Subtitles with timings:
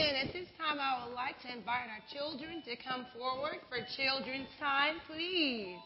[0.00, 3.76] And at this time, I would like to invite our children to come forward for
[3.96, 5.76] children's time, please.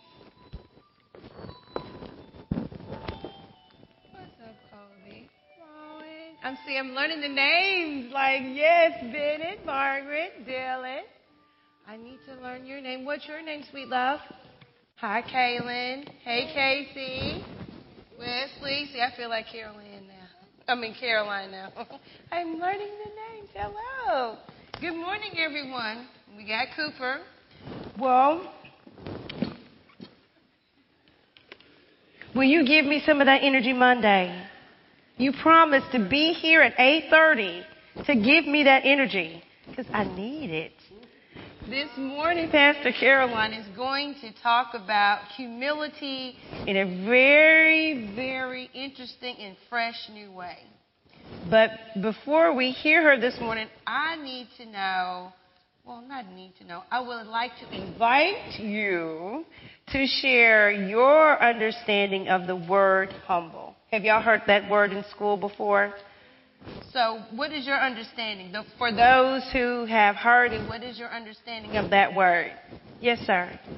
[4.12, 4.54] What's up?
[4.72, 6.36] Rowan.
[6.44, 8.12] I'm see, I'm learning the names.
[8.12, 11.00] Like, yes, Bennett, Margaret, Dylan.
[11.88, 13.04] I need to learn your name.
[13.04, 14.20] What's your name, sweet love?
[14.96, 16.08] Hi, Kaylin.
[16.22, 17.44] Hey, Casey.
[18.16, 18.90] Wesley.
[18.92, 20.72] See, I feel like Caroline now.
[20.72, 21.72] I mean, Caroline now.
[22.32, 23.23] I'm learning the names.
[23.56, 24.36] Hello.
[24.80, 26.08] Good morning, everyone.
[26.36, 27.20] We got Cooper.
[27.96, 28.52] Well,
[32.34, 34.44] will you give me some of that energy Monday?
[35.18, 37.64] You promised to be here at 8:30
[38.06, 40.72] to give me that energy because I need it.
[41.70, 46.36] This morning, Pastor Caroline is going to talk about humility
[46.66, 50.58] in a very, very interesting and fresh new way.
[51.50, 51.70] But
[52.00, 55.32] before we hear her this morning, I need to know
[55.84, 56.82] well, not need to know.
[56.90, 59.44] I would like to invite you
[59.88, 63.76] to share your understanding of the word humble.
[63.90, 65.92] Have y'all heard that word in school before?
[66.90, 68.54] So, what is your understanding?
[68.78, 72.52] For those who have heard it, what is your understanding of that word?
[73.02, 73.50] Yes, sir.
[73.52, 73.76] Um,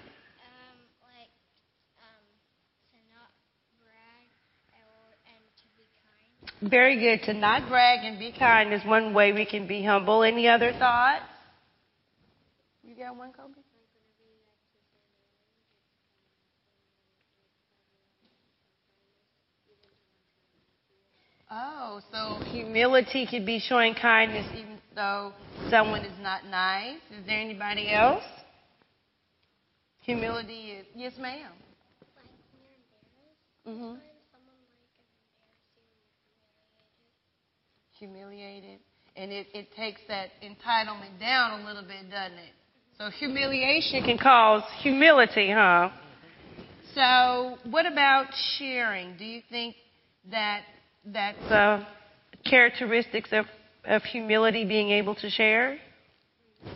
[6.44, 7.24] um, Very good.
[7.26, 10.22] To not brag and be kind is one way we can be humble.
[10.22, 11.22] Any other thoughts?
[12.82, 13.60] You got one, Kobe?
[21.50, 25.32] Oh, so humility could be showing kindness even though
[25.70, 26.96] someone is not nice.
[27.10, 28.24] Is there anybody else?
[30.02, 31.52] Humility is yes, ma'am.
[32.16, 33.76] Like Mhm.
[33.76, 34.00] someone like
[37.98, 38.78] Humiliated,
[39.16, 42.52] and it it takes that entitlement down a little bit, doesn't it?
[42.98, 45.90] So humiliation can cause humility, huh?
[46.94, 48.26] So, what about
[48.58, 49.16] sharing?
[49.16, 49.76] Do you think
[50.30, 50.62] that
[51.04, 51.84] that's uh,
[52.44, 53.44] characteristics of,
[53.84, 55.78] of humility being able to share?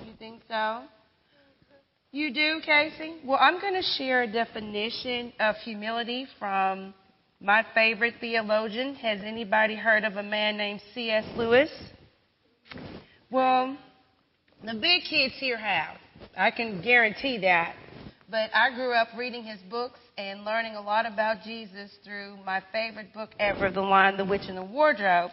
[0.05, 0.83] You think so?
[2.13, 3.17] You do, Casey?
[3.25, 6.93] Well, I'm going to share a definition of humility from
[7.41, 8.95] my favorite theologian.
[8.97, 11.25] Has anybody heard of a man named C.S.
[11.37, 11.71] Lewis?
[13.31, 13.77] Well,
[14.65, 15.97] the big kids here have.
[16.37, 17.75] I can guarantee that.
[18.31, 22.63] But I grew up reading his books and learning a lot about Jesus through my
[22.73, 25.31] favorite book ever, The Lion, the Witch, and the Wardrobe.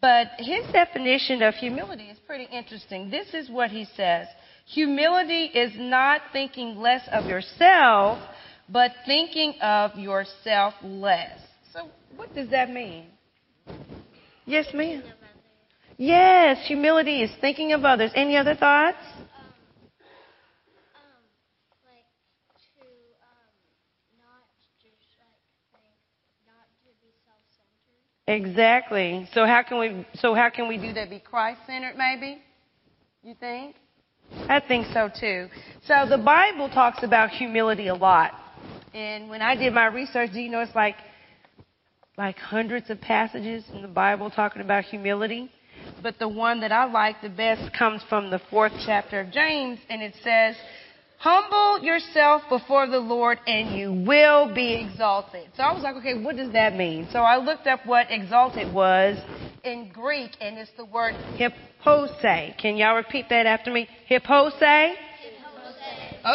[0.00, 3.10] But his definition of humility is pretty interesting.
[3.10, 4.28] This is what he says
[4.66, 8.18] Humility is not thinking less of yourself,
[8.68, 11.40] but thinking of yourself less.
[12.10, 13.06] So, what does that mean?
[14.46, 15.02] Yes, ma'am.
[15.96, 18.12] Yes, humility is thinking of others.
[18.14, 18.96] Any other thoughts?
[19.12, 19.24] Um,
[20.94, 21.24] um,
[21.84, 22.06] like
[22.76, 22.86] to
[23.20, 23.50] um,
[24.16, 24.46] not
[24.80, 25.42] just like
[25.74, 25.98] think,
[26.46, 28.48] not to be self-centered.
[28.48, 29.28] Exactly.
[29.32, 31.10] So how can we so how can we do that?
[31.10, 32.40] Be Christ centered maybe?
[33.24, 33.74] You think?
[34.48, 35.48] I think so too.
[35.84, 38.32] So the Bible talks about humility a lot.
[38.94, 40.94] And when I did my research, do you know it's like
[42.18, 45.50] like hundreds of passages in the Bible talking about humility?
[46.02, 49.78] But the one that I like the best comes from the fourth chapter of James,
[49.88, 50.56] and it says,
[51.20, 55.48] Humble yourself before the Lord and you will be exalted.
[55.56, 57.08] So I was like, okay, what does that mean?
[57.10, 59.18] So I looked up what exalted was
[59.64, 62.10] in Greek, and it's the word hippose.
[62.22, 63.88] Can y'all repeat that after me?
[64.06, 64.52] Hippose?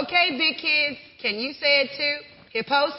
[0.04, 2.18] Okay, big kids, can you say it too?
[2.52, 2.92] Hippose?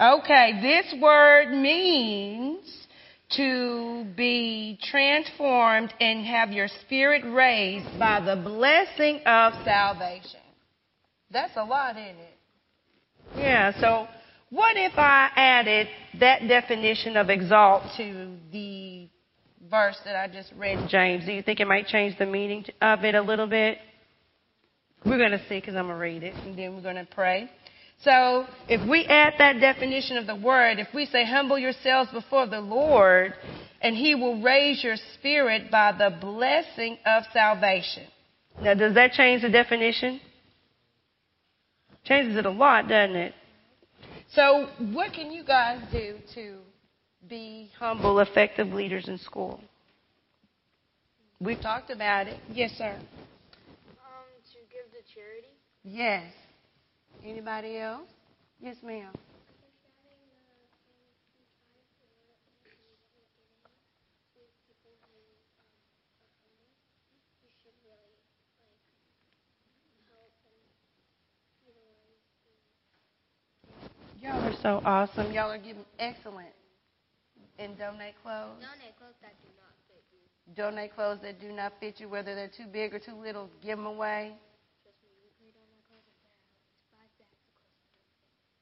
[0.00, 2.86] Okay, this word means
[3.30, 10.40] to be transformed and have your spirit raised by the blessing of salvation.
[11.32, 12.38] That's a lot, isn't it?
[13.36, 14.06] Yeah, so
[14.50, 15.88] what if I added
[16.20, 19.08] that definition of exalt to the
[19.68, 21.26] verse that I just read James?
[21.26, 23.78] Do you think it might change the meaning of it a little bit?
[25.04, 27.08] We're going to see because I'm going to read it and then we're going to
[27.12, 27.50] pray.
[28.04, 32.46] So if we add that definition of the word, if we say humble yourselves before
[32.46, 33.34] the Lord,
[33.80, 38.04] and he will raise your spirit by the blessing of salvation.
[38.60, 40.20] Now does that change the definition?
[42.04, 43.34] Changes it a lot, doesn't it?
[44.32, 46.58] So what can you guys do to
[47.28, 49.60] be humble, effective leaders in school?
[51.40, 52.38] We've talked about it.
[52.50, 52.94] Yes, sir.
[52.94, 53.04] Um,
[54.52, 55.48] to give to charity.
[55.84, 56.32] Yes.
[57.28, 58.08] Anybody else?
[58.58, 59.12] Yes, ma'am.
[74.22, 75.30] Y'all are so awesome.
[75.30, 76.48] Y'all are giving excellent.
[77.58, 78.56] And donate clothes?
[78.58, 80.54] Donate clothes that do not fit you.
[80.54, 83.76] Donate clothes that do not fit you, whether they're too big or too little, give
[83.76, 84.32] them away.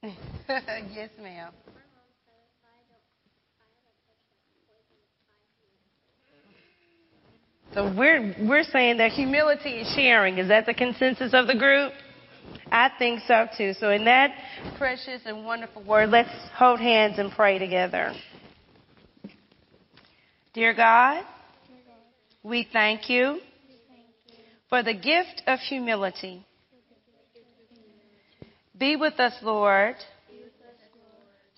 [0.46, 1.52] five ma'am.
[7.74, 10.38] So we're we're saying that humility is sharing.
[10.38, 11.92] Is that the consensus of the group?
[12.72, 13.74] I think so too.
[13.74, 14.30] So in that
[14.78, 18.14] precious and wonderful word, let's hold hands and pray together.
[20.54, 21.24] Dear God,
[22.42, 23.40] we thank you
[24.70, 26.45] for the gift of humility.
[28.78, 29.96] Be with us, Lord,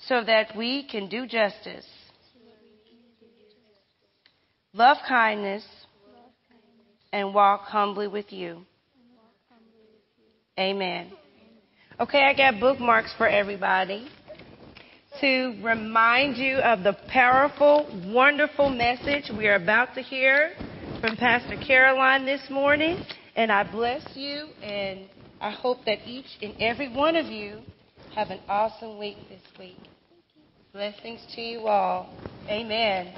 [0.06, 1.87] so that we can do justice,
[4.73, 5.65] love kindness,
[7.12, 8.65] and walk humbly with you.
[10.59, 11.11] Amen.
[11.99, 14.09] Okay, I got bookmarks for everybody
[15.21, 20.53] to remind you of the powerful, wonderful message we are about to hear
[21.00, 23.05] from Pastor Caroline this morning.
[23.35, 25.09] And I bless you, and
[25.40, 27.61] I hope that each and every one of you
[28.14, 29.79] have an awesome week this week.
[30.73, 32.12] Blessings to you all.
[32.49, 33.14] Amen.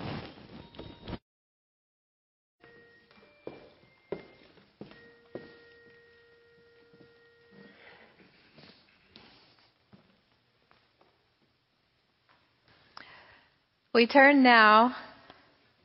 [13.94, 14.94] We turn now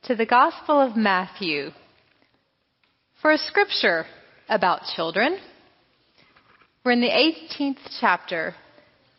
[0.04, 1.70] to the Gospel of Matthew
[3.20, 4.04] for a scripture
[4.48, 5.38] about children.
[6.86, 8.54] We're in the 18th chapter,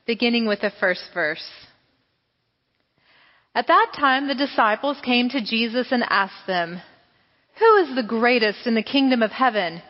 [0.05, 1.45] beginning with the first verse.
[3.53, 6.81] At that time, the disciples came to Jesus and asked them,
[7.59, 9.81] Who is the greatest in the kingdom of heaven?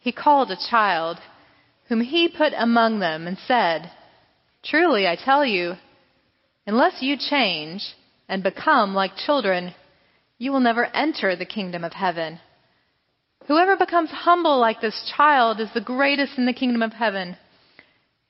[0.00, 1.18] He called a child,
[1.86, 3.92] whom he put among them, and said,
[4.64, 5.74] Truly, I tell you,
[6.66, 7.84] Unless you change
[8.28, 9.74] and become like children,
[10.38, 12.40] you will never enter the kingdom of heaven.
[13.46, 17.36] Whoever becomes humble like this child is the greatest in the kingdom of heaven.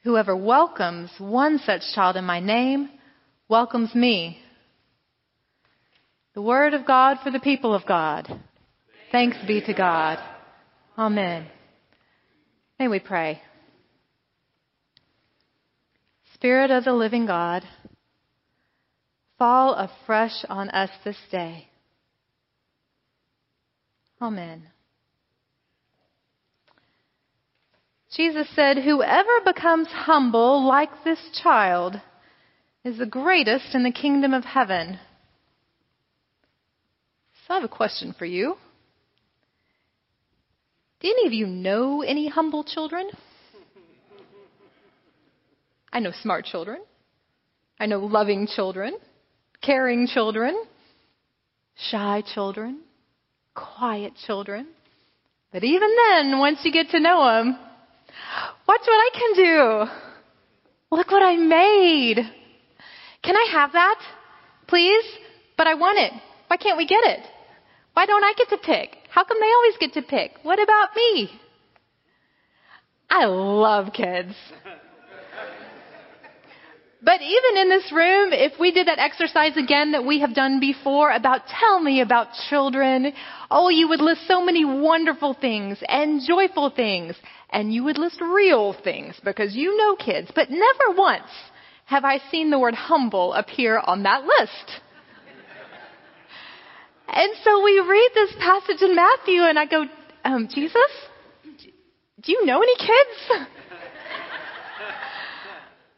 [0.03, 2.91] Whoever welcomes one such child in my name
[3.49, 4.39] welcomes me.
[6.35, 8.29] The word of God for the people of God.
[9.13, 10.19] Thanks be to God.
[10.99, 11.47] Amen.
[12.79, 13.41] May we pray.
[16.35, 17.63] Spirit of the living God,
[19.39, 21.69] fall afresh on us this day.
[24.21, 24.74] Amen.
[28.15, 32.01] Jesus said, Whoever becomes humble like this child
[32.85, 34.99] is the greatest in the kingdom of heaven.
[37.47, 38.55] So I have a question for you.
[41.01, 43.11] Do any of you know any humble children?
[45.93, 46.79] I know smart children.
[47.79, 48.97] I know loving children,
[49.61, 50.65] caring children,
[51.91, 52.81] shy children,
[53.55, 54.69] quiet children.
[55.53, 57.59] But even then, once you get to know them,
[58.69, 60.97] watch what I can do.
[60.97, 62.19] Look what I made.
[63.23, 64.01] Can I have that?
[64.67, 65.05] Please?
[65.57, 66.13] But I want it.
[66.49, 67.21] Why can't we get it?
[67.95, 68.97] Why don't I get to pick?
[69.11, 70.33] How come they always get to pick?
[70.43, 71.31] What about me?
[73.09, 74.35] I love kids.
[77.05, 80.59] But even in this room, if we did that exercise again that we have done
[80.59, 83.13] before about tell me about children,
[83.51, 87.15] oh, you would list so many wonderful things and joyful things.
[87.55, 90.29] And you would list real things because you know kids.
[90.35, 91.31] But never once
[91.85, 94.81] have I seen the word humble appear on that list.
[97.09, 99.85] and so we read this passage in Matthew and I go,
[100.25, 100.91] um, Jesus,
[102.23, 103.47] do you know any kids?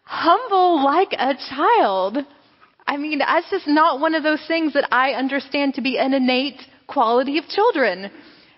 [0.04, 2.18] humble like a child.
[2.86, 6.12] I mean, that's just not one of those things that I understand to be an
[6.12, 8.10] innate quality of children.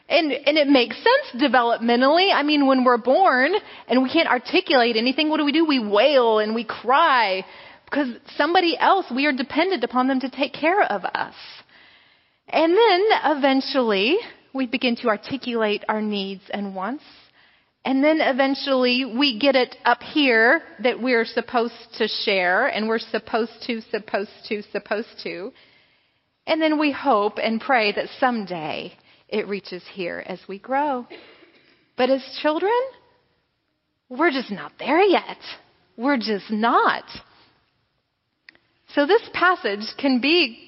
[0.08, 2.32] And, and it makes sense developmentally.
[2.32, 3.52] I mean, when we're born
[3.88, 5.66] and we can't articulate anything, what do we do?
[5.66, 7.44] We wail and we cry
[7.84, 11.34] because somebody else, we are dependent upon them to take care of us.
[12.48, 13.02] And then
[13.36, 14.16] eventually
[14.54, 17.04] we begin to articulate our needs and wants.
[17.84, 22.98] And then eventually we get it up here that we're supposed to share and we're
[22.98, 25.52] supposed to, supposed to, supposed to.
[26.46, 28.94] And then we hope and pray that someday
[29.28, 31.06] it reaches here as we grow.
[31.96, 32.72] But as children,
[34.08, 35.38] we're just not there yet.
[35.96, 37.04] We're just not.
[38.94, 40.58] So this passage can be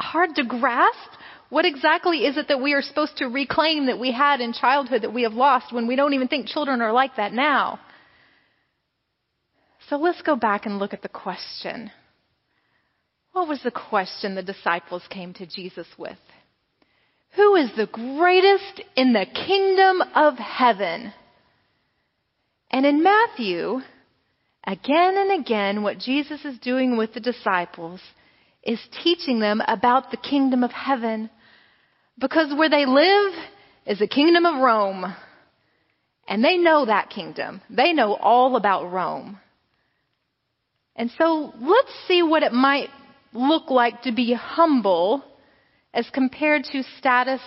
[0.00, 1.10] hard to grasp.
[1.50, 5.02] What exactly is it that we are supposed to reclaim that we had in childhood
[5.02, 7.78] that we have lost when we don't even think children are like that now?
[9.88, 11.90] So let's go back and look at the question.
[13.32, 16.18] What was the question the disciples came to Jesus with?
[17.36, 21.12] Who is the greatest in the kingdom of heaven?
[22.70, 23.80] And in Matthew,
[24.64, 28.00] again and again, what Jesus is doing with the disciples
[28.62, 31.28] is teaching them about the kingdom of heaven.
[32.18, 33.32] Because where they live
[33.86, 35.14] is the kingdom of Rome.
[36.28, 37.60] And they know that kingdom.
[37.68, 39.38] They know all about Rome.
[40.96, 42.88] And so let's see what it might
[43.32, 45.24] look like to be humble
[45.94, 47.40] as compared to status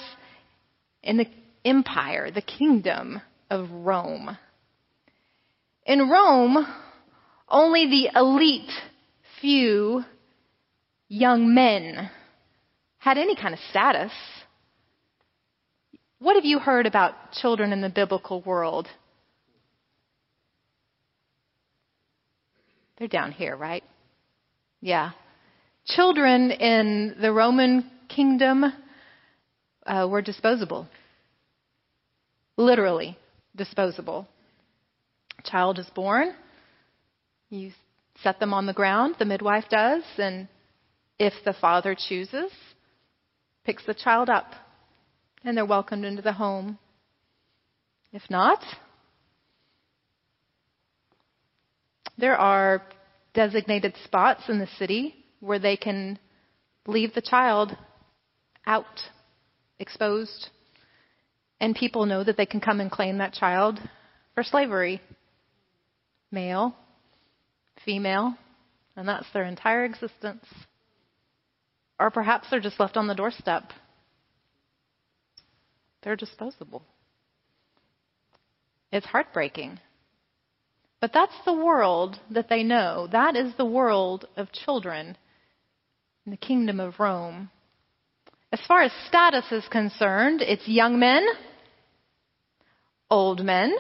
[1.04, 1.28] in the
[1.66, 4.38] empire, the kingdom of Rome.
[5.86, 6.66] In Rome,
[7.50, 8.72] only the elite
[9.42, 10.04] few
[11.10, 12.10] young men
[13.00, 14.12] had any kind of status.
[16.20, 18.88] What have you heard about children in the biblical world?
[22.98, 23.84] They're down here, right?
[24.82, 25.12] Yeah.
[25.86, 28.66] Children in the Roman kingdom
[29.86, 30.88] uh, were disposable.
[32.58, 33.18] Literally
[33.56, 34.28] disposable.
[35.44, 36.34] Child is born,
[37.50, 37.72] you
[38.24, 40.48] set them on the ground, the midwife does, and
[41.20, 42.52] if the father chooses,
[43.64, 44.52] picks the child up
[45.44, 46.78] and they're welcomed into the home.
[48.12, 48.60] If not,
[52.18, 52.82] there are
[53.34, 56.18] designated spots in the city where they can
[56.88, 57.78] leave the child
[58.68, 59.02] out,
[59.80, 60.50] exposed,
[61.60, 63.80] and people know that they can come and claim that child
[64.36, 65.02] for slavery.
[66.30, 66.76] Male,
[67.84, 68.36] female,
[68.96, 70.46] and that's their entire existence.
[72.00, 73.72] Or perhaps they're just left on the doorstep.
[76.04, 76.84] They're disposable.
[78.92, 79.80] It's heartbreaking.
[81.00, 83.08] But that's the world that they know.
[83.12, 85.18] That is the world of children
[86.26, 87.50] in the kingdom of Rome.
[88.52, 91.26] As far as status is concerned, it's young men,
[93.10, 93.76] old men.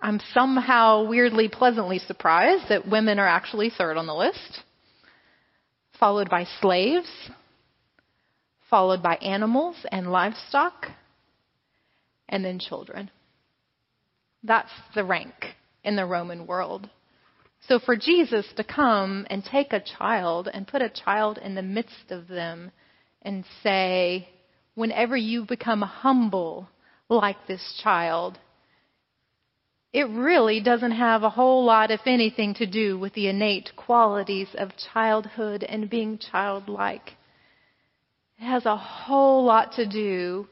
[0.00, 4.62] I'm somehow weirdly pleasantly surprised that women are actually third on the list
[5.98, 7.08] followed by slaves,
[8.70, 10.86] followed by animals and livestock,
[12.28, 13.10] and then children.
[14.42, 15.34] That's the rank
[15.84, 16.88] in the Roman world.
[17.68, 21.62] So for Jesus to come and take a child and put a child in the
[21.62, 22.70] midst of them
[23.26, 24.28] and say,
[24.76, 26.68] whenever you become humble
[27.10, 28.38] like this child,
[29.92, 34.48] it really doesn't have a whole lot, if anything, to do with the innate qualities
[34.56, 37.14] of childhood and being childlike.
[38.38, 40.46] It has a whole lot to do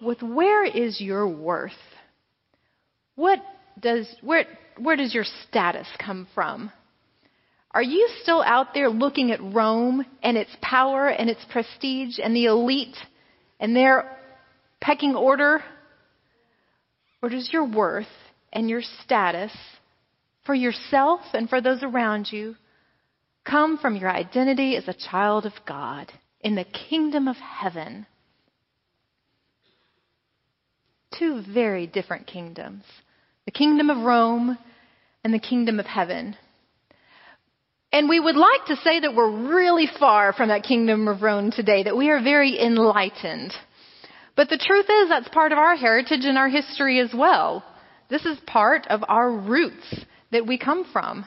[0.00, 1.72] with where is your worth?
[3.16, 3.40] What
[3.78, 4.46] does, where,
[4.78, 6.72] where does your status come from?
[7.72, 12.34] Are you still out there looking at Rome and its power and its prestige and
[12.34, 12.96] the elite
[13.60, 14.16] and their
[14.80, 15.62] pecking order
[17.22, 18.06] or does your worth
[18.52, 19.52] and your status
[20.46, 22.56] for yourself and for those around you
[23.44, 28.06] come from your identity as a child of God in the kingdom of heaven?
[31.18, 32.84] Two very different kingdoms
[33.44, 34.58] the kingdom of Rome
[35.24, 36.36] and the kingdom of heaven.
[37.92, 41.50] And we would like to say that we're really far from that kingdom of Rome
[41.50, 43.52] today, that we are very enlightened.
[44.36, 47.64] But the truth is, that's part of our heritage and our history as well.
[48.10, 51.24] This is part of our roots that we come from.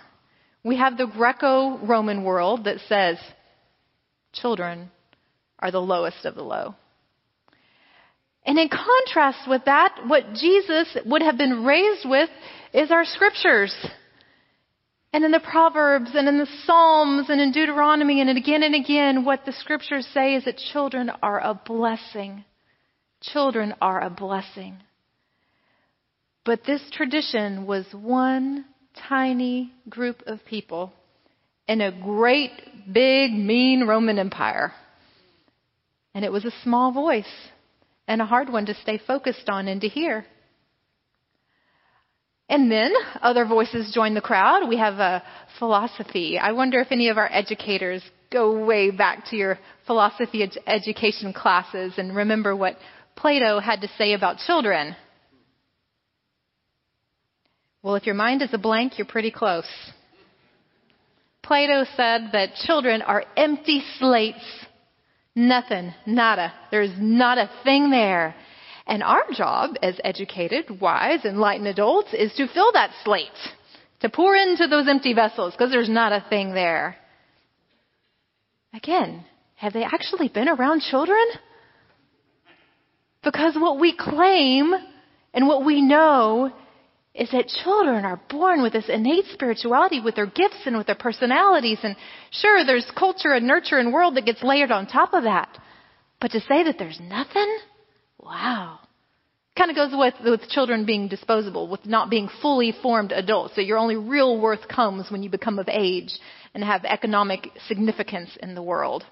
[0.64, 3.18] We have the Greco Roman world that says
[4.34, 4.92] children
[5.60, 6.76] are the lowest of the low.
[8.46, 12.30] And in contrast with that, what Jesus would have been raised with
[12.74, 13.76] is our scriptures.
[15.14, 19.26] And in the Proverbs and in the Psalms and in Deuteronomy and again and again,
[19.26, 22.46] what the scriptures say is that children are a blessing.
[23.22, 24.78] Children are a blessing.
[26.46, 28.66] But this tradition was one
[29.10, 30.94] tiny group of people
[31.68, 32.52] in a great,
[32.92, 34.74] big, mean Roman Empire.
[36.14, 37.32] And it was a small voice
[38.08, 40.26] and a hard one to stay focused on and to hear.
[42.52, 42.92] And then
[43.22, 44.68] other voices join the crowd.
[44.68, 45.24] We have a
[45.58, 46.38] philosophy.
[46.38, 51.32] I wonder if any of our educators go way back to your philosophy ed- education
[51.32, 52.76] classes and remember what
[53.16, 54.98] Plato had to say about children?
[57.82, 59.68] Well, if your mind is a blank, you're pretty close.
[61.42, 64.44] Plato said that children are empty slates.
[65.36, 66.54] Nothing, nada.
[66.70, 68.36] There's not a thing there.
[68.92, 73.30] And our job as educated, wise, enlightened adults is to fill that slate,
[74.02, 76.98] to pour into those empty vessels because there's not a thing there.
[78.74, 79.24] Again,
[79.56, 81.24] have they actually been around children?
[83.24, 84.74] Because what we claim
[85.34, 86.52] and what we know
[87.16, 90.96] is that children are born with this innate spirituality with their gifts and with their
[90.96, 91.80] personalities.
[91.82, 91.96] And
[92.32, 95.58] sure, there's culture and nurture and world that gets layered on top of that.
[96.20, 97.58] But to say that there's nothing?
[98.22, 98.80] Wow.
[99.58, 103.56] Kind of goes with, with children being disposable, with not being fully formed adults.
[103.56, 106.14] So your only real worth comes when you become of age
[106.54, 109.04] and have economic significance in the world.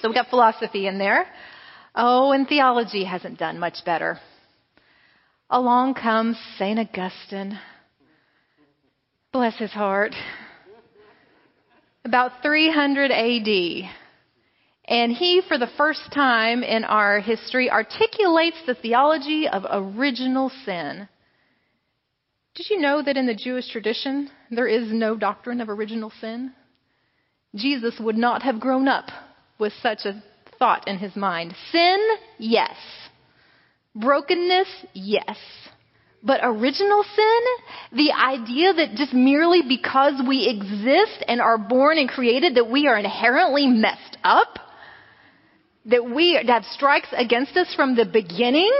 [0.00, 1.26] So we got philosophy in there.
[1.94, 4.18] Oh, and theology hasn't done much better.
[5.50, 6.78] Along comes St.
[6.78, 7.58] Augustine.
[9.32, 10.14] Bless his heart.
[12.04, 13.90] About 300 AD.
[14.92, 21.08] And he, for the first time in our history, articulates the theology of original sin.
[22.54, 26.52] Did you know that in the Jewish tradition, there is no doctrine of original sin?
[27.54, 29.06] Jesus would not have grown up
[29.58, 30.22] with such a
[30.58, 31.54] thought in his mind.
[31.70, 31.98] Sin,
[32.36, 32.76] yes.
[33.94, 35.38] Brokenness, yes.
[36.22, 37.40] But original sin,
[37.96, 42.88] the idea that just merely because we exist and are born and created that we
[42.88, 44.58] are inherently messed up,
[45.86, 48.72] that we have strikes against us from the beginning,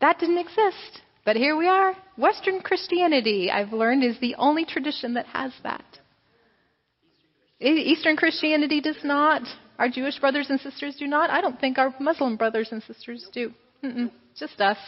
[0.00, 1.00] that didn't exist.
[1.24, 1.94] But here we are.
[2.16, 5.84] Western Christianity, I've learned, is the only tradition that has that.
[7.60, 9.42] Eastern Christianity does not.
[9.78, 11.30] Our Jewish brothers and sisters do not.
[11.30, 13.52] I don't think our Muslim brothers and sisters do.
[13.84, 14.78] Mm-mm, just us.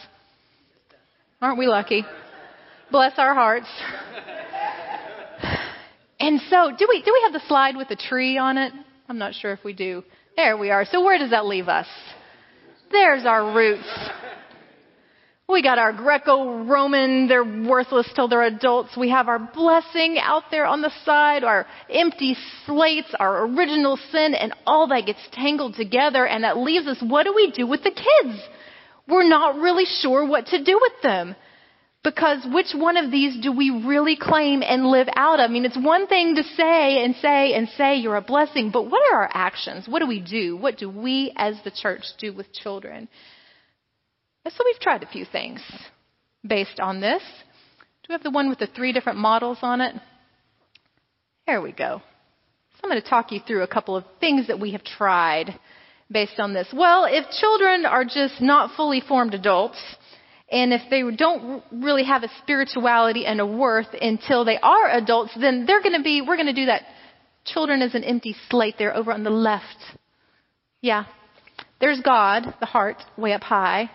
[1.41, 2.03] Aren't we lucky?
[2.91, 3.67] Bless our hearts.
[6.17, 8.71] And so, do we do we have the slide with the tree on it?
[9.07, 10.03] I'm not sure if we do.
[10.35, 10.85] There we are.
[10.85, 11.87] So where does that leave us?
[12.91, 13.87] There's our roots.
[15.47, 18.97] We got our Greco-Roman, they're worthless till they're adults.
[18.97, 24.33] We have our blessing out there on the side, our empty slates, our original sin,
[24.33, 27.83] and all that gets tangled together and that leaves us, what do we do with
[27.83, 28.39] the kids?
[29.07, 31.35] We're not really sure what to do with them.
[32.05, 35.49] Because which one of these do we really claim and live out of?
[35.49, 38.83] I mean, it's one thing to say and say and say you're a blessing, but
[38.83, 39.87] what are our actions?
[39.87, 40.55] What do we do?
[40.55, 43.07] What do we as the church do with children?
[44.45, 45.61] And so we've tried a few things
[46.47, 47.23] based on this.
[48.03, 49.95] Do we have the one with the three different models on it?
[51.47, 52.03] There we go.
[52.75, 55.59] So I'm going to talk you through a couple of things that we have tried
[56.11, 56.67] based on this.
[56.71, 59.79] Well, if children are just not fully formed adults,
[60.51, 65.31] and if they don't really have a spirituality and a worth until they are adults,
[65.39, 66.83] then they're going to be, we're going to do that.
[67.45, 69.77] Children is an empty slate there over on the left.
[70.81, 71.05] Yeah.
[71.79, 73.89] There's God, the heart, way up high.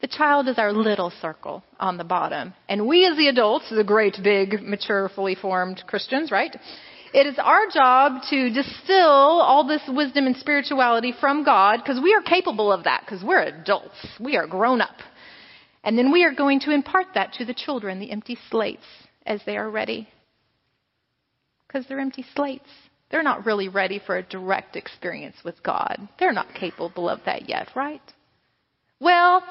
[0.00, 2.54] The child is our little circle on the bottom.
[2.68, 6.54] And we as the adults, the great, big, mature, fully formed Christians, right?
[7.14, 12.14] It is our job to distill all this wisdom and spirituality from God because we
[12.14, 13.96] are capable of that because we're adults.
[14.20, 14.96] We are grown up.
[15.88, 18.84] And then we are going to impart that to the children, the empty slates,
[19.24, 20.06] as they are ready.
[21.66, 22.68] Because they're empty slates.
[23.10, 26.08] They're not really ready for a direct experience with God.
[26.18, 28.02] They're not capable of that yet, right?
[29.00, 29.42] Well,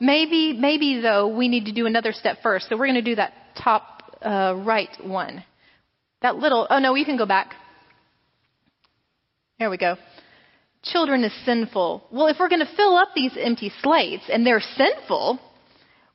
[0.00, 2.68] Maybe, maybe though, we need to do another step first.
[2.68, 3.32] So we're going to do that
[3.62, 5.42] top uh, right one.
[6.22, 7.54] That little, oh no, you can go back.
[9.58, 9.96] There we go.
[10.82, 12.08] Children is sinful.
[12.12, 15.40] Well, if we're going to fill up these empty slates and they're sinful,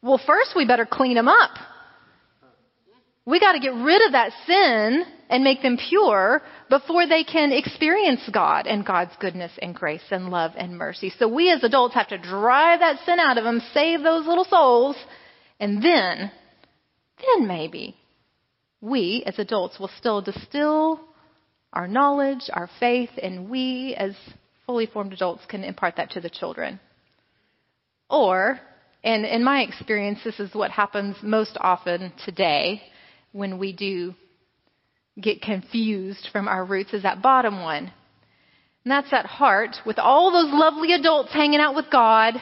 [0.02, 1.52] well, first we better clean them up.
[3.26, 7.52] We got to get rid of that sin and make them pure before they can
[7.52, 11.14] experience God and God's goodness and grace and love and mercy.
[11.18, 14.44] So we as adults have to drive that sin out of them, save those little
[14.44, 14.98] souls,
[15.60, 16.32] and then,
[17.20, 17.96] then maybe
[18.82, 21.00] we as adults will still distill
[21.72, 24.14] our knowledge, our faith, and we as
[24.66, 26.80] fully formed adults can impart that to the children.
[28.10, 28.60] Or,
[29.04, 32.82] and in my experience, this is what happens most often today
[33.32, 34.14] when we do
[35.20, 37.92] get confused from our roots is that bottom one.
[38.84, 42.36] And that's that heart with all those lovely adults hanging out with God,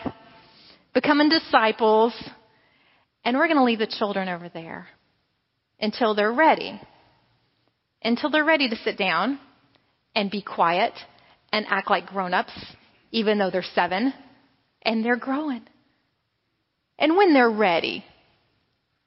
[0.94, 2.14] becoming disciples,
[3.24, 4.88] and we're going to leave the children over there
[5.80, 6.80] until they're ready.
[8.02, 9.40] Until they're ready to sit down
[10.16, 10.94] and be quiet
[11.52, 12.54] and act like grown ups,
[13.12, 14.14] even though they're seven,
[14.82, 15.62] and they're growing.
[17.00, 18.04] And when they're ready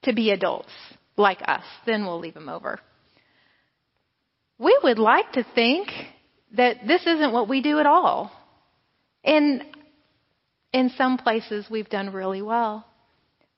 [0.01, 0.71] to be adults,
[1.15, 2.79] like us, then we'll leave them over.
[4.57, 5.89] We would like to think
[6.57, 8.31] that this isn't what we do at all.
[9.23, 9.63] And
[10.73, 12.85] in some places we've done really well.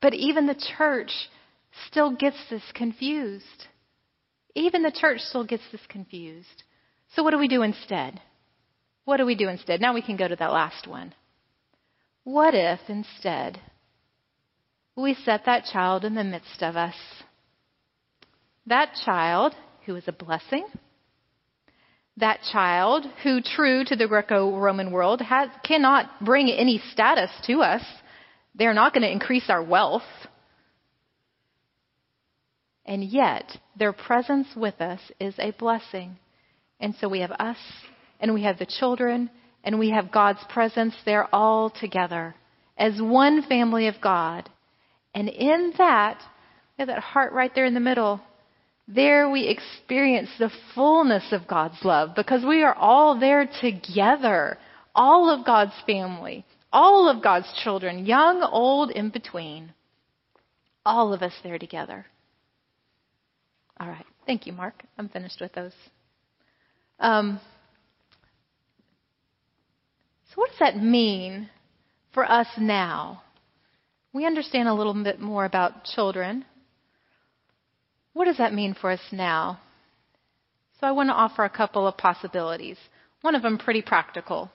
[0.01, 1.11] But even the church
[1.87, 3.67] still gets this confused.
[4.53, 6.63] Even the church still gets this confused.
[7.15, 8.19] So, what do we do instead?
[9.05, 9.79] What do we do instead?
[9.79, 11.13] Now we can go to that last one.
[12.23, 13.59] What if instead
[15.03, 16.95] we set that child in the midst of us?
[18.67, 19.53] That child
[19.85, 20.65] who is a blessing,
[22.17, 27.61] that child who, true to the Greco Roman world, has, cannot bring any status to
[27.61, 27.83] us.
[28.55, 30.03] They're not going to increase our wealth.
[32.85, 36.17] And yet, their presence with us is a blessing.
[36.79, 37.57] And so we have us,
[38.19, 39.29] and we have the children,
[39.63, 42.35] and we have God's presence there all together
[42.77, 44.49] as one family of God.
[45.15, 46.17] And in that,
[46.77, 48.19] we have that heart right there in the middle.
[48.87, 54.57] There we experience the fullness of God's love because we are all there together.
[54.93, 59.73] All of God's family, all of God's children, young, old, in between.
[60.85, 62.05] All of us there together.
[63.79, 64.05] All right.
[64.25, 64.83] Thank you, Mark.
[64.97, 65.73] I'm finished with those.
[66.99, 67.39] Um,
[70.29, 71.49] so, what does that mean
[72.13, 73.23] for us now?
[74.15, 76.45] We understand a little bit more about children.
[78.13, 79.59] What does that mean for us now?
[80.79, 82.77] So, I want to offer a couple of possibilities.
[83.23, 84.49] One of them pretty practical.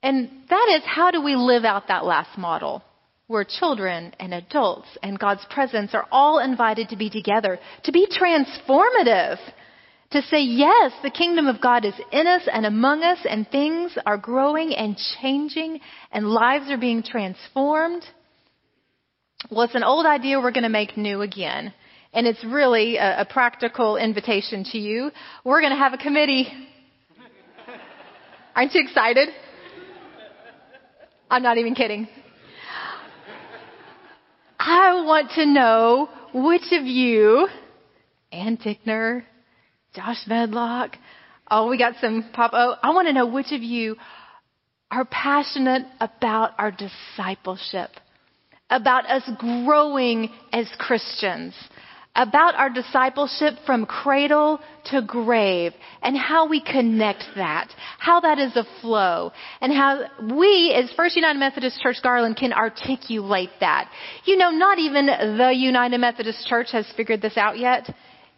[0.00, 2.84] And that is how do we live out that last model?
[3.28, 8.06] where children and adults and God's presence are all invited to be together, to be
[8.06, 9.38] transformative,
[10.12, 13.96] to say, yes, the kingdom of God is in us and among us, and things
[14.06, 18.04] are growing and changing, and lives are being transformed.
[19.50, 21.72] Well, it's an old idea we're going to make new again.
[22.12, 25.10] And it's really a, a practical invitation to you.
[25.44, 26.46] We're going to have a committee.
[28.54, 29.30] Aren't you excited?
[31.30, 32.08] I'm not even kidding.
[34.58, 37.48] I want to know which of you,
[38.30, 39.24] Ann Tickner,
[39.94, 40.96] Josh Medlock,
[41.50, 42.52] oh, we got some pop.
[42.54, 43.96] Oh, I want to know which of you
[44.90, 47.90] are passionate about our discipleship,
[48.70, 51.54] about us growing as Christians
[52.14, 58.54] about our discipleship from cradle to grave and how we connect that, how that is
[58.56, 60.02] a flow, and how
[60.36, 63.90] we as First United Methodist Church Garland can articulate that.
[64.24, 67.88] You know, not even the United Methodist Church has figured this out yet,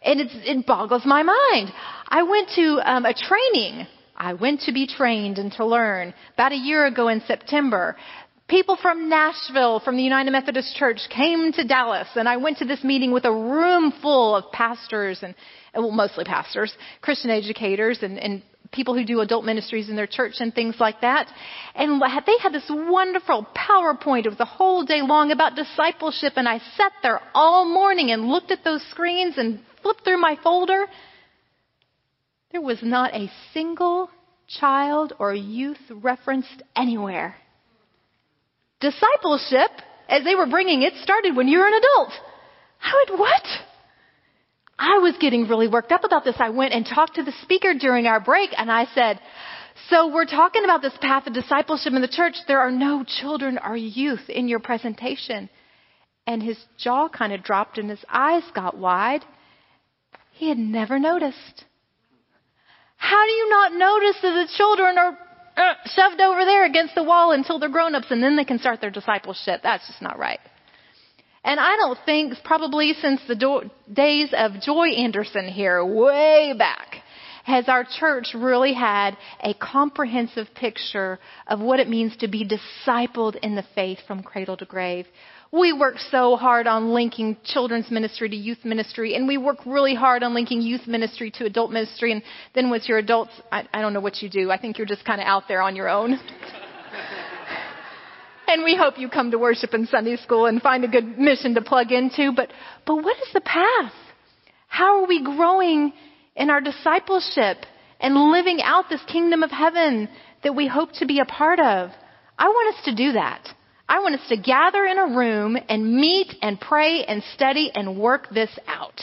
[0.04, 1.72] and it boggles my mind.
[2.08, 3.86] I went to um, a training
[4.16, 7.96] I went to be trained and to learn about a year ago in September
[8.46, 12.66] People from Nashville, from the United Methodist Church, came to Dallas, and I went to
[12.66, 15.34] this meeting with a room full of pastors and,
[15.74, 20.34] well, mostly pastors, Christian educators, and, and people who do adult ministries in their church
[20.40, 21.26] and things like that.
[21.74, 24.26] And they had this wonderful PowerPoint.
[24.26, 28.28] It was a whole day long about discipleship, and I sat there all morning and
[28.28, 30.86] looked at those screens and flipped through my folder.
[32.50, 34.10] There was not a single
[34.48, 37.36] child or youth referenced anywhere.
[38.80, 39.70] Discipleship,
[40.08, 42.12] as they were bringing it, started when you were an adult.
[42.82, 43.42] I went, what?
[44.78, 46.36] I was getting really worked up about this.
[46.38, 49.20] I went and talked to the speaker during our break and I said,
[49.90, 52.36] so we're talking about this path of discipleship in the church.
[52.46, 55.50] There are no children or youth in your presentation.
[56.26, 59.24] And his jaw kind of dropped and his eyes got wide.
[60.34, 61.64] He had never noticed.
[62.96, 65.18] How do you not notice that the children are
[65.56, 68.58] uh, shoved over there against the wall until they're grown ups and then they can
[68.58, 69.60] start their discipleship.
[69.62, 70.40] That's just not right.
[71.44, 77.02] And I don't think, probably since the do- days of Joy Anderson here, way back,
[77.44, 83.36] has our church really had a comprehensive picture of what it means to be discipled
[83.36, 85.06] in the faith from cradle to grave.
[85.54, 89.94] We work so hard on linking children's ministry to youth ministry, and we work really
[89.94, 92.10] hard on linking youth ministry to adult ministry.
[92.10, 92.22] And
[92.56, 94.50] then once you're adults, I, I don't know what you do.
[94.50, 96.14] I think you're just kind of out there on your own.
[98.48, 101.54] and we hope you come to worship in Sunday school and find a good mission
[101.54, 102.32] to plug into.
[102.34, 102.50] But,
[102.84, 103.92] but what is the path?
[104.66, 105.92] How are we growing
[106.34, 107.58] in our discipleship
[108.00, 110.08] and living out this kingdom of heaven
[110.42, 111.90] that we hope to be a part of?
[112.36, 113.54] I want us to do that.
[113.88, 117.98] I want us to gather in a room and meet and pray and study and
[117.98, 119.00] work this out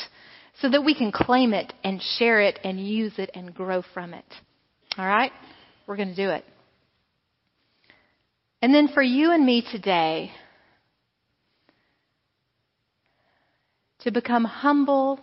[0.60, 4.14] so that we can claim it and share it and use it and grow from
[4.14, 4.26] it.
[4.98, 5.32] All right?
[5.88, 6.46] We're going to do it.
[8.62, 10.32] And then for you and me today,
[14.02, 15.20] to become humble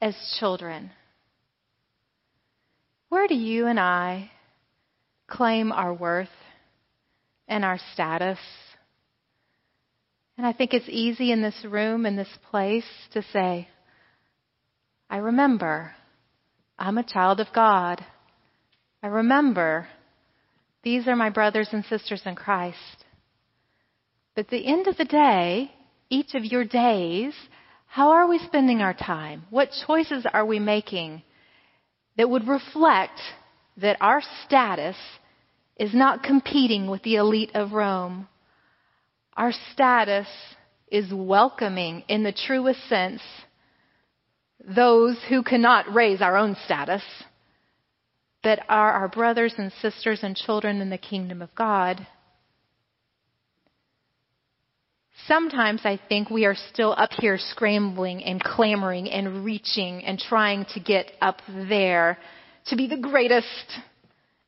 [0.00, 0.90] as children,
[3.08, 4.30] where do you and I
[5.28, 6.28] claim our worth
[7.48, 8.38] and our status
[10.36, 13.68] And I think it's easy in this room, in this place, to say,
[15.10, 15.94] I remember
[16.78, 18.04] I'm a child of God.
[19.02, 19.88] I remember
[20.82, 23.04] these are my brothers and sisters in Christ.
[24.34, 25.70] But at the end of the day,
[26.08, 27.34] each of your days,
[27.86, 29.44] how are we spending our time?
[29.50, 31.22] What choices are we making
[32.16, 33.20] that would reflect
[33.76, 34.96] that our status
[35.76, 38.28] is not competing with the elite of Rome?
[39.36, 40.26] Our status
[40.90, 43.22] is welcoming, in the truest sense,
[44.64, 47.02] those who cannot raise our own status,
[48.42, 52.06] but are our brothers and sisters and children in the kingdom of God.
[55.26, 60.66] Sometimes I think we are still up here scrambling and clamoring and reaching and trying
[60.74, 62.18] to get up there
[62.66, 63.80] to be the greatest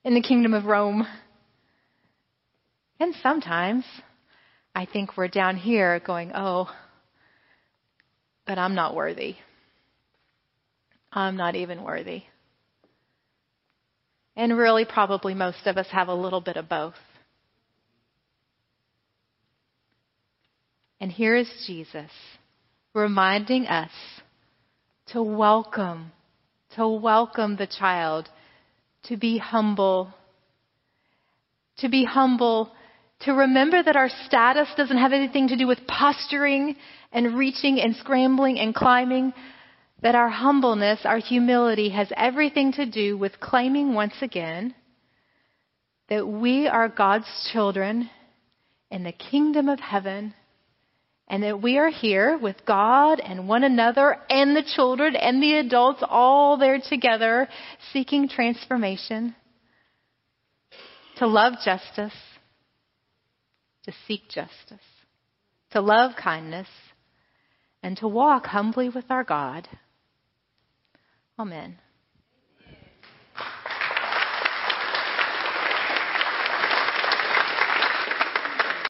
[0.04, 1.06] in the kingdom of Rome.
[3.00, 3.84] And sometimes
[4.74, 6.68] I think we're down here going, oh,
[8.46, 9.36] but I'm not worthy.
[11.12, 12.24] I'm not even worthy.
[14.36, 16.94] And really, probably most of us have a little bit of both.
[21.00, 22.10] And here is Jesus
[22.94, 23.90] reminding us
[25.08, 26.10] to welcome,
[26.74, 28.28] to welcome the child,
[29.04, 30.12] to be humble,
[31.78, 32.72] to be humble
[33.24, 36.76] to remember that our status doesn't have anything to do with posturing
[37.12, 39.32] and reaching and scrambling and climbing,
[40.02, 44.74] that our humbleness, our humility has everything to do with claiming once again
[46.08, 48.10] that we are God's children
[48.90, 50.34] in the kingdom of heaven
[51.26, 55.54] and that we are here with God and one another and the children and the
[55.54, 57.48] adults all there together
[57.94, 59.34] seeking transformation
[61.16, 62.12] to love justice
[63.84, 64.84] to seek justice,
[65.70, 66.68] to love kindness,
[67.82, 69.68] and to walk humbly with our God.
[71.38, 71.78] Amen.